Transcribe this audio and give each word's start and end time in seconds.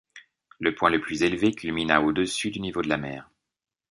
Le 0.57 0.73
point 0.73 0.89
le 0.89 0.99
plus 0.99 1.21
élevé 1.21 1.51
culmine 1.51 1.91
à 1.91 2.01
au-dessus 2.01 2.49
du 2.49 2.59
niveau 2.59 2.81
de 2.81 2.89
la 2.89 2.97
mer. 2.97 3.29